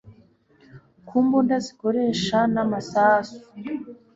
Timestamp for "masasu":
2.71-3.37